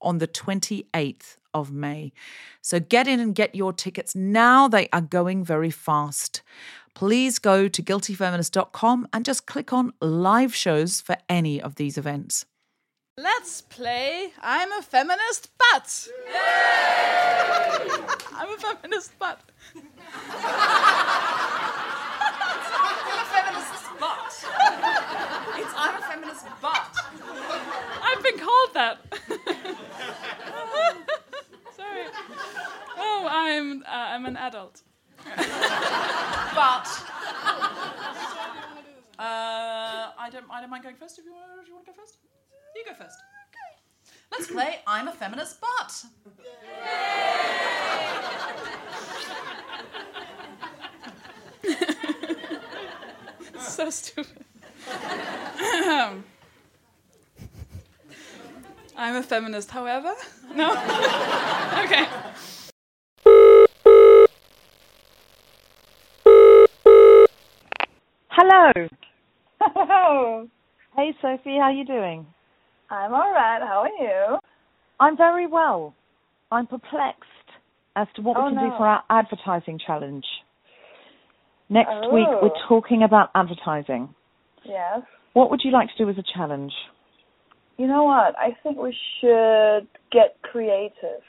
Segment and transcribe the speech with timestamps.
[0.00, 2.12] on the 28th of May.
[2.62, 4.68] So get in and get your tickets now.
[4.68, 6.42] They are going very fast.
[6.94, 12.44] Please go to guiltyfeminist.com and just click on live shows for any of these events.
[13.16, 16.08] Let's play I'm a feminist but.
[18.32, 19.40] I'm a feminist but.
[24.00, 26.96] It's I'm a feminist, but.
[28.02, 28.98] I've been called that.
[31.76, 32.04] Sorry.
[32.96, 34.82] Oh, I'm uh, I'm an adult.
[36.54, 36.88] But.
[39.18, 41.46] Uh, I don't I don't mind going first if you want.
[41.60, 42.18] If you want to go first,
[42.74, 43.18] you go first.
[43.48, 43.70] Okay.
[44.32, 46.04] Let's play I'm a feminist, but.
[53.60, 54.44] so stupid.
[58.96, 60.12] I'm a feminist, however.
[60.54, 60.70] No?
[61.84, 62.06] okay.
[68.50, 68.88] Hello.
[69.60, 70.48] Hello.
[70.96, 72.26] Hey Sofie, how are you doing?
[72.90, 73.60] I'm all right.
[73.60, 74.38] How are you?
[74.98, 75.94] I'm very well.
[76.50, 77.24] I'm perplexed
[77.94, 80.24] as to what Oh, we can do for our advertising challenge.
[81.68, 82.08] Next Oh.
[82.08, 84.14] week we're talking about advertising.
[84.64, 85.02] Yes.
[85.34, 86.72] What would you like to do as a challenge?
[87.76, 88.34] You know what?
[88.38, 91.22] I think we should get creative.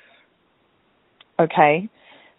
[1.37, 1.89] Okay.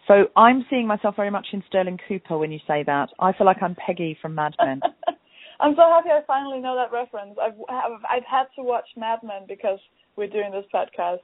[0.08, 3.10] So I'm seeing myself very much in Sterling Cooper when you say that.
[3.20, 4.80] I feel like I'm Peggy from Mad Men.
[5.60, 7.36] I'm so happy I finally know that reference.
[7.40, 9.78] I've I've had to watch Mad Men because
[10.16, 11.18] we're doing this podcast.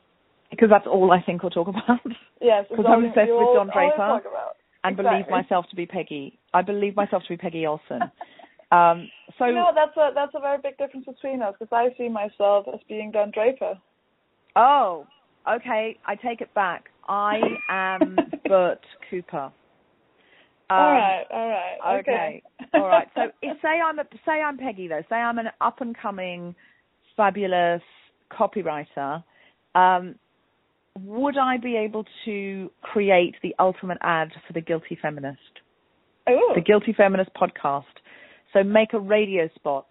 [0.50, 2.00] because that's all I think we'll talk about.
[2.40, 2.66] Yes.
[2.70, 4.20] Because I'm obsessed with Don Draper.
[4.84, 6.38] and believe myself to be Peggy.
[6.52, 8.00] I believe myself to be Peggy Olson.
[8.72, 9.08] Um,
[9.38, 12.08] so You know, that's a that's a very big difference between us because I see
[12.08, 13.74] myself as being Don Draper.
[14.56, 15.06] Oh,
[15.48, 15.96] okay.
[16.04, 16.86] I take it back.
[17.08, 18.16] I am
[18.48, 18.80] Bert
[19.10, 19.52] Cooper.
[20.68, 22.42] Um, all right, all right, Okay.
[22.74, 23.06] All right.
[23.14, 25.02] So if, say I'm a, say I'm Peggy though.
[25.08, 26.56] Say I'm an up and coming,
[27.16, 27.82] fabulous
[28.32, 29.22] copywriter.
[29.76, 30.16] Um,
[31.04, 35.38] would I be able to create the ultimate ad for the Guilty Feminist,
[36.28, 37.84] Ooh, the Guilty Feminist podcast?
[38.52, 39.86] So make a radio spot.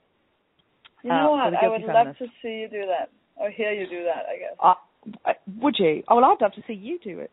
[1.04, 1.54] you know uh, what?
[1.64, 4.26] I would love to see you do that or hear you do that.
[4.30, 4.58] I guess.
[5.66, 6.04] Would you?
[6.08, 7.32] Oh, well, I'd love to see you do it.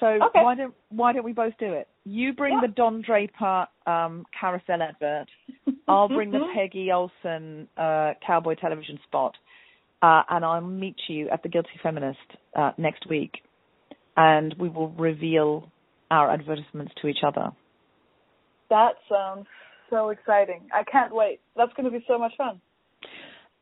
[0.00, 0.42] So Okay.
[0.42, 1.88] why don't why don't we both do it?
[2.04, 2.60] You bring Yeah.
[2.66, 5.28] the Don Draper um, carousel advert.
[5.88, 9.34] I'll bring the Peggy Olson uh, cowboy television spot,
[10.02, 12.18] uh, and I'll meet you at the Guilty Feminist
[12.54, 13.32] uh, next week,
[14.16, 15.70] and we will reveal
[16.10, 17.50] our advertisements to each other.
[18.68, 19.46] That sounds
[19.88, 20.68] so exciting.
[20.72, 21.40] I can't wait.
[21.56, 22.60] That's going to be so much fun.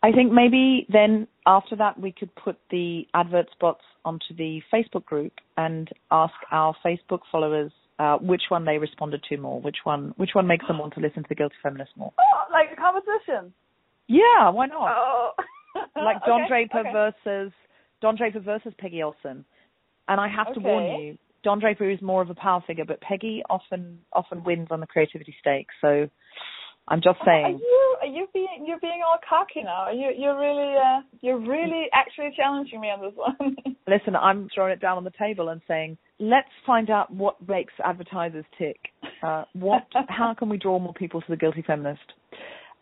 [0.03, 5.05] I think maybe then after that we could put the advert spots onto the Facebook
[5.05, 10.15] group and ask our Facebook followers uh, which one they responded to more, which one
[10.17, 12.13] which one makes them want to listen to the Guilty Feminist more.
[12.19, 13.53] Oh, like a competition.
[14.07, 14.89] Yeah, why not?
[14.89, 15.31] Oh.
[15.97, 16.93] like Don Okay, Draper okay.
[16.93, 17.53] versus
[18.01, 19.45] Don Draper versus Peggy Olson.
[20.07, 23.01] And I have to warn you, Don Draper is more of a power figure, but
[23.01, 25.67] Peggy often often wins on the creativity stake.
[25.81, 26.09] So
[26.91, 27.45] I'm just saying.
[27.45, 29.85] Are you are you being you're being all cocky now?
[29.87, 33.57] Are you you're really uh, you're really actually challenging me on this one.
[33.87, 37.73] Listen, I'm throwing it down on the table and saying, let's find out what makes
[37.85, 38.77] advertisers tick.
[39.23, 39.87] Uh, what?
[40.09, 42.01] how can we draw more people to the Guilty Feminist?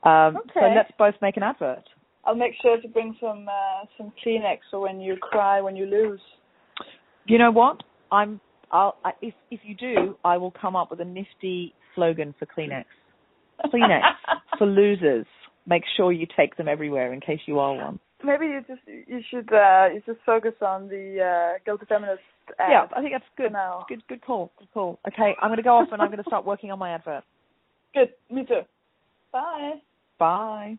[0.03, 1.85] Um, So let's both make an advert.
[2.25, 5.87] I'll make sure to bring some uh, some Kleenex for when you cry when you
[5.87, 6.21] lose.
[7.27, 7.83] You know what?
[8.11, 8.41] I'm.
[8.71, 8.97] I'll.
[9.05, 12.85] I, if if you do, I will come up with a nifty slogan for Kleenex.
[13.65, 14.03] Kleenex
[14.59, 15.27] for losers.
[15.67, 17.99] Make sure you take them everywhere in case you are one.
[18.25, 22.23] Maybe you just you should uh, you just focus on the uh, guilty feminist.
[22.59, 23.53] Ad Yeah, I think that's good.
[23.53, 23.85] now.
[23.89, 24.53] Good, good call.
[24.59, 25.01] Good call.
[25.07, 27.25] Okay, I'm going to go off and I'm going to start working on my advert.
[27.95, 28.11] Good.
[28.31, 28.61] Me too.
[29.33, 29.75] Bye.
[30.19, 30.79] Bye.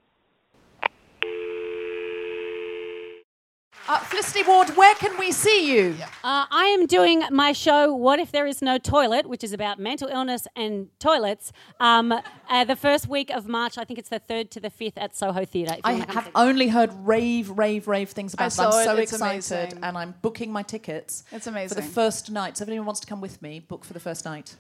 [3.90, 5.96] Uh, Felicity Ward, where can we see you?
[6.22, 9.80] Uh, I am doing my show, What If There Is No Toilet, which is about
[9.80, 12.12] mental illness and toilets, um,
[12.50, 13.78] uh, the first week of March.
[13.78, 15.78] I think it's the 3rd to the 5th at Soho Theatre.
[15.86, 16.32] I have see it.
[16.36, 18.68] only heard rave, rave, rave things about I it.
[18.68, 18.84] I'm it.
[18.84, 19.84] so It's excited, amazing.
[19.84, 21.24] and I'm booking my tickets.
[21.32, 22.58] It's amazing for the first night.
[22.58, 24.58] So if anyone wants to come with me, book for the first night.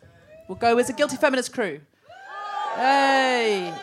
[0.47, 1.81] We'll go as a Guilty Feminist crew.
[2.75, 3.16] Hey,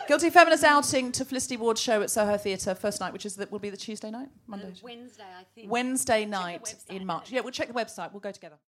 [0.07, 3.47] Guilty Feminist outing to Felicity Ward's show at Soho Theatre first night, which is the,
[3.51, 5.71] will be the Tuesday night, Monday, um, Wednesday, I think.
[5.71, 7.31] Wednesday night in March.
[7.31, 8.11] Yeah, we'll check the website.
[8.11, 8.57] We'll go together.